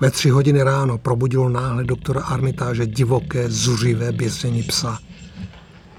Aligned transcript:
Ve 0.00 0.10
tři 0.10 0.30
hodiny 0.30 0.62
ráno 0.62 0.98
probudilo 0.98 1.48
náhle 1.48 1.84
doktora 1.84 2.20
Armitáže 2.20 2.86
divoké, 2.86 3.48
zuřivé 3.48 4.12
běsení 4.12 4.62
psa, 4.62 4.98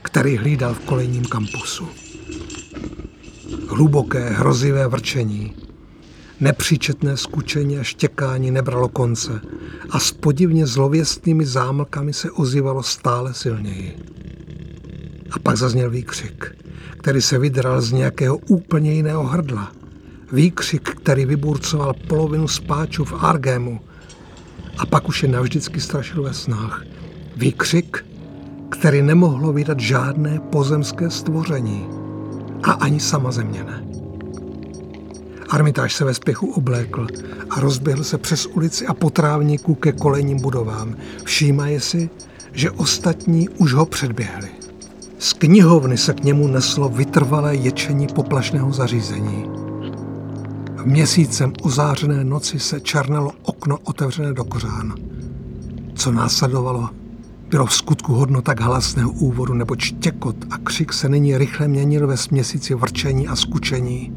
který 0.01 0.37
hlídal 0.37 0.73
v 0.73 0.79
kolejním 0.79 1.25
kampusu. 1.25 1.87
Hluboké, 3.67 4.29
hrozivé 4.29 4.87
vrčení, 4.87 5.53
nepříčetné 6.39 7.17
skučení 7.17 7.77
a 7.77 7.83
štěkání 7.83 8.51
nebralo 8.51 8.89
konce 8.89 9.41
a 9.89 9.99
s 9.99 10.11
podivně 10.11 10.67
zlověstnými 10.67 11.45
zámlkami 11.45 12.13
se 12.13 12.31
ozývalo 12.31 12.83
stále 12.83 13.33
silněji. 13.33 13.97
A 15.31 15.39
pak 15.39 15.57
zazněl 15.57 15.89
výkřik, 15.89 16.55
který 16.97 17.21
se 17.21 17.37
vydral 17.37 17.81
z 17.81 17.91
nějakého 17.91 18.37
úplně 18.37 18.93
jiného 18.93 19.23
hrdla. 19.23 19.71
Výkřik, 20.31 20.89
který 20.89 21.25
vyburcoval 21.25 21.93
polovinu 22.07 22.47
spáčů 22.47 23.05
v 23.05 23.13
Argému 23.23 23.79
a 24.81 24.85
pak 24.85 25.09
už 25.09 25.23
je 25.23 25.29
navždycky 25.29 25.81
strašil 25.81 26.23
ve 26.23 26.33
snách. 26.33 26.83
Výkřik, 27.35 28.05
který 28.69 29.01
nemohlo 29.01 29.53
vydat 29.53 29.79
žádné 29.79 30.39
pozemské 30.39 31.09
stvoření 31.09 31.87
a 32.63 32.71
ani 32.71 32.99
sama 32.99 33.31
země 33.31 33.63
ne. 33.63 33.83
Armitáž 35.49 35.95
se 35.95 36.05
ve 36.05 36.13
spěchu 36.13 36.51
oblékl 36.53 37.07
a 37.49 37.59
rozběhl 37.59 38.03
se 38.03 38.17
přes 38.17 38.45
ulici 38.45 38.87
a 38.87 38.93
po 38.93 39.09
trávníku 39.09 39.75
ke 39.75 39.91
kolejním 39.91 40.41
budovám. 40.41 40.95
Všímaje 41.23 41.79
si, 41.79 42.09
že 42.51 42.71
ostatní 42.71 43.49
už 43.49 43.73
ho 43.73 43.85
předběhli. 43.85 44.49
Z 45.19 45.33
knihovny 45.33 45.97
se 45.97 46.13
k 46.13 46.23
němu 46.23 46.47
neslo 46.47 46.89
vytrvalé 46.89 47.55
ječení 47.55 48.07
poplašného 48.07 48.71
zařízení. 48.71 49.60
V 50.81 50.85
měsícem 50.85 51.53
ozářené 51.61 52.23
noci 52.23 52.59
se 52.59 52.79
černalo 52.79 53.31
okno 53.43 53.77
otevřené 53.77 54.33
do 54.33 54.43
kořán. 54.43 54.93
Co 55.93 56.11
následovalo, 56.11 56.89
bylo 57.49 57.65
v 57.65 57.73
skutku 57.73 58.13
hodno 58.13 58.41
tak 58.41 58.59
hlasného 58.59 59.11
úvodu, 59.11 59.53
nebo 59.53 59.75
štěkot 59.77 60.35
a 60.49 60.57
křik 60.57 60.93
se 60.93 61.09
nyní 61.09 61.37
rychle 61.37 61.67
měnil 61.67 62.07
ve 62.07 62.17
směsici 62.17 62.75
vrčení 62.75 63.27
a 63.27 63.35
skučení, 63.35 64.13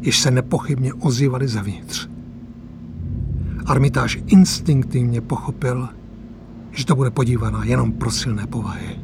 jež 0.00 0.18
se 0.18 0.30
nepochybně 0.30 0.94
ozývaly 0.94 1.48
zevnitř. 1.48 2.08
Armitáž 3.66 4.18
instinktivně 4.26 5.20
pochopil, 5.20 5.88
že 6.70 6.86
to 6.86 6.96
bude 6.96 7.10
podívaná 7.10 7.64
jenom 7.64 7.92
pro 7.92 8.10
silné 8.10 8.46
povahy. 8.46 8.98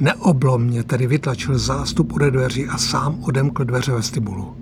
Neoblomně 0.00 0.82
tedy 0.84 1.06
vytlačil 1.06 1.58
zástup 1.58 2.12
ode 2.12 2.30
dveří 2.30 2.66
a 2.66 2.78
sám 2.78 3.18
odemkl 3.22 3.64
dveře 3.64 3.92
vestibulu. 3.92 4.56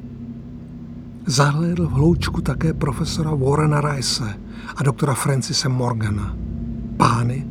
Zahlédl 1.29 1.87
v 1.87 1.93
hloučku 1.93 2.41
také 2.41 2.73
profesora 2.73 3.35
Warrena 3.35 3.81
Rice 3.81 4.41
a 4.77 4.83
doktora 4.83 5.15
Francise 5.15 5.69
Morgana. 5.69 6.37
Pány, 6.97 7.47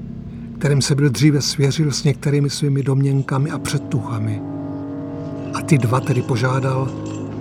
kterým 0.60 0.82
se 0.82 0.96
byl 0.96 1.10
dříve 1.10 1.42
svěřil 1.42 1.92
s 1.92 2.04
některými 2.04 2.50
svými 2.50 2.84
domněnkami 2.84 3.52
a 3.52 3.60
předtuchami. 3.60 4.42
A 5.54 5.62
ty 5.62 5.78
dva 5.78 6.00
tedy 6.00 6.22
požádal, 6.22 6.92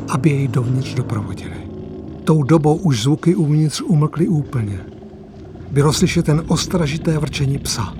aby 0.08 0.30
jej 0.30 0.48
dovnitř 0.48 0.94
doprovodili. 0.94 1.56
Tou 2.24 2.42
dobou 2.42 2.76
už 2.76 3.02
zvuky 3.02 3.34
uvnitř 3.34 3.80
umlkly 3.80 4.28
úplně. 4.28 4.80
Bylo 5.70 5.92
slyšet 5.92 6.26
ten 6.26 6.42
ostražité 6.48 7.18
vrčení 7.18 7.58
psa. 7.58 7.94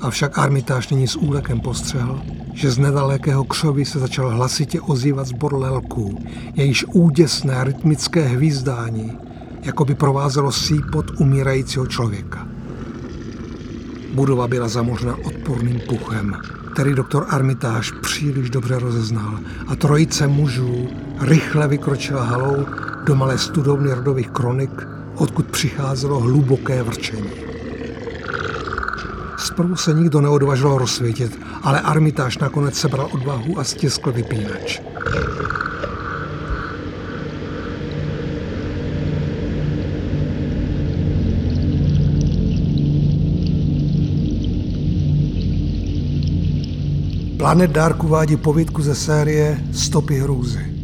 Avšak 0.00 0.38
Armitáž 0.38 0.88
nyní 0.88 1.08
s 1.08 1.16
úlekem 1.16 1.60
postřehl, 1.60 2.22
že 2.54 2.70
z 2.70 2.78
nedalekého 2.78 3.44
křoví 3.44 3.84
se 3.84 3.98
začal 3.98 4.30
hlasitě 4.30 4.80
ozývat 4.80 5.26
zbor 5.26 5.54
lelků, 5.54 6.18
jejíž 6.54 6.84
úděsné 6.84 7.64
rytmické 7.64 8.28
hvízdání 8.28 9.18
jako 9.62 9.84
by 9.84 9.94
provázelo 9.94 10.52
sípot 10.52 11.20
umírajícího 11.20 11.86
člověka. 11.86 12.48
Budova 14.14 14.48
byla 14.48 14.68
zamořena 14.68 15.16
odporným 15.24 15.80
puchem, 15.88 16.36
který 16.72 16.94
doktor 16.94 17.26
Armitáž 17.28 17.90
příliš 18.02 18.50
dobře 18.50 18.78
rozeznal 18.78 19.38
a 19.66 19.76
trojice 19.76 20.26
mužů 20.26 20.88
rychle 21.20 21.68
vykročila 21.68 22.24
halou 22.24 22.66
do 23.04 23.14
malé 23.14 23.38
studovny 23.38 23.94
rodových 23.94 24.30
kronik, 24.30 24.86
odkud 25.14 25.46
přicházelo 25.46 26.20
hluboké 26.20 26.82
vrčení. 26.82 27.49
Zprvu 29.40 29.76
se 29.76 29.94
nikdo 29.94 30.20
neodvažoval 30.20 30.78
rozsvítit, 30.78 31.38
ale 31.62 31.80
Armitáž 31.80 32.38
nakonec 32.38 32.74
sebral 32.74 33.08
odvahu 33.12 33.58
a 33.58 33.64
stiskl 33.64 34.12
vypínač. 34.12 34.80
Planet 47.38 47.70
Dark 47.70 48.04
uvádí 48.04 48.36
povídku 48.36 48.82
ze 48.82 48.94
série 48.94 49.64
Stopy 49.72 50.18
hrůzy. 50.18 50.74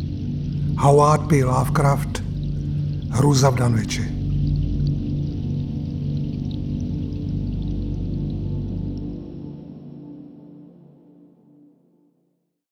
Howard 0.78 1.28
P. 1.28 1.44
Lovecraft 1.44 2.22
Hrůza 3.10 3.50
v 3.50 3.54
Danviči. 3.54 4.25